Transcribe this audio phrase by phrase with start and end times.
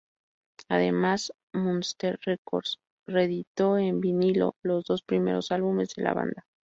[0.67, 6.47] Además, Munster Records reeditó en vinilo los dos primeros álbumes de la banda.